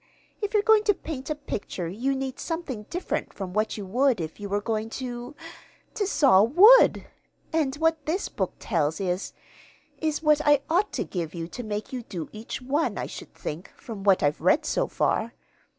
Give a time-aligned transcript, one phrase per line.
[0.41, 4.19] If you're going to paint a picture you need something different from what you would
[4.19, 5.35] if you were going to
[5.93, 7.05] to saw wood;
[7.53, 9.31] and what this book tells is
[9.99, 13.35] is what I ought to give you to make you do each one, I should
[13.35, 15.33] think, from what I've read so far.